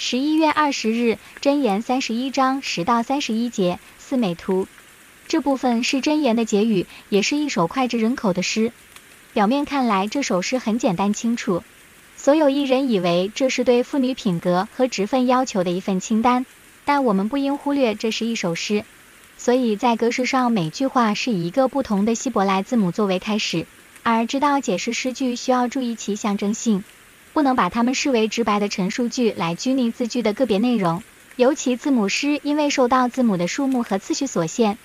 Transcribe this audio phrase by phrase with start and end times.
[0.00, 4.68] 十一月二十日，箴言三十一章十到三十一节，四美图。
[5.26, 8.70] 这部分是箴言的结语，也是一首脍炙人口的诗。
[9.32, 11.64] 表面看来，这首诗很简单清楚，
[12.16, 16.46] 所有艺人以为这是对妇女品格和职分要求的一份清单，
[16.84, 18.84] 但我们不应忽略，这是一首诗。
[19.36, 23.66] 所以在格式上，每句话是以一个不同的希伯来字母作为开始，
[24.04, 26.84] 而知道解释诗句需要注意其象征性，
[27.38, 31.04] 不能把它们视为直白的陈述句来拘泥字句的个别内容。
[31.36, 34.76] 尤其字母诗因为受到字母的数目和次序所限，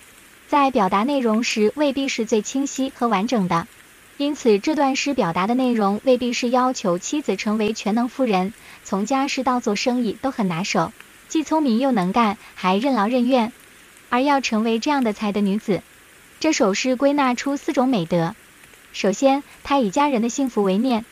[0.48, 3.68] 在表达内容时未必是最清晰和完整的。
[4.18, 10.94] 因此，这段诗表达的内容未必是要求妻子成为全能妇人，从家事到做生意都很拿手，
[11.30, 13.52] 既聪明又能干，还任劳任怨。
[14.10, 15.82] 而要成为这样的才德女子，
[16.40, 18.36] 这首诗归纳出四种美德。
[18.92, 21.04] 首先，她以家人的幸福为念，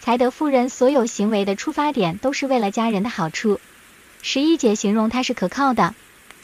[0.00, 3.60] 才德妇人所有行为的出发点都是为了家人的好处。
[4.22, 5.94] 十一姐形容她是可靠的，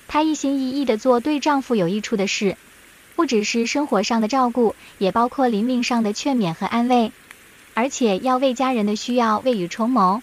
[0.06, 2.56] 她一心一意地做对丈夫有益处的事，
[3.16, 7.12] 不只是生活上的照顾，也包括灵命上的劝勉和安慰，
[7.74, 10.22] 而且要为家人的需要未雨绸缪。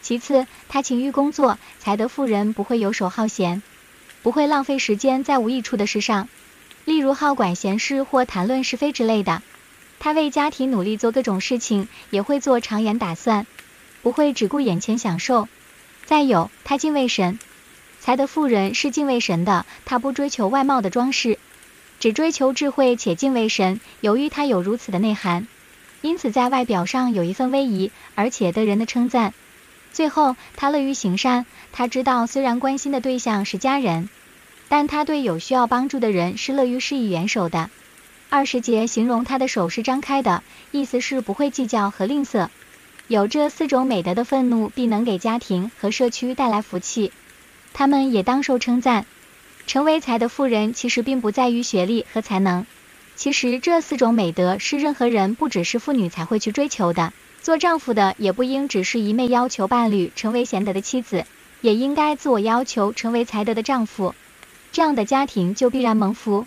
[0.00, 3.62] 其次，她勤于工作，才德妇人不会游手好闲。
[4.22, 6.28] 不会浪费时间在无益处的事上，
[6.84, 9.42] 例如好管闲事或谈论是非之类的。
[10.06, 13.44] 他为家庭努力做各种事情，也会做长远打算，
[14.02, 15.48] 不会只顾眼前享受。
[16.04, 17.40] 再有，他敬畏神，
[17.98, 21.40] 才德妇人是敬畏神的，她不追求外貌的装饰，
[21.98, 23.80] 只追求智慧且敬畏神。
[24.00, 25.48] 由于她有如此的内涵，
[26.02, 29.34] 因此在外表上有一份威仪，而且得人的称赞。
[29.92, 34.08] 最后，她乐于行善，他知道虽然关心的对象是家人。
[34.68, 37.70] 但他对有需要帮助的人是乐于施以援手的。
[38.28, 42.48] 二十节形容他的手是张开的，意思是不会计较和吝啬。
[43.08, 47.12] 有这四种美德的愤怒，必能给家庭和社区带来福气。
[47.72, 49.06] 他们也当受称赞。
[49.66, 52.66] 成为才的富人，其实并不在于学历和才能。
[53.16, 57.12] 其实这四种美德是任何人，不只是妇女才会去追求的。
[57.42, 61.24] 做丈夫的也不应只是一味要求伴侣成为贤德的妻子，
[61.62, 64.14] 也应该自我要求成为才德的丈夫。
[64.70, 66.46] 这样的家庭就必然蒙福。